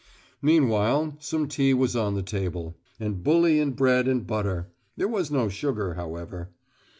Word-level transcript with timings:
Meanwhile 0.41 1.17
some 1.19 1.47
tea 1.47 1.75
was 1.75 1.95
on 1.95 2.15
the 2.15 2.23
table, 2.23 2.75
and 2.99 3.21
bully 3.21 3.59
and 3.59 3.75
bread 3.75 4.07
and 4.07 4.25
butter; 4.25 4.71
there 4.97 5.07
was 5.07 5.29
no 5.29 5.47
sugar, 5.47 5.93
however. 5.93 6.49